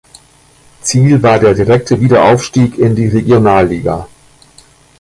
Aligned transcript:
Ziel 0.81 1.21
war 1.21 1.37
der 1.37 1.53
direkte 1.53 2.01
Wiederaufstieg 2.01 2.75
in 2.79 2.95
die 2.95 3.05
Regionalliga. 3.07 4.07